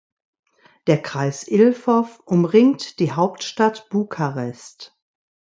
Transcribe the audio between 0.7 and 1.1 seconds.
Der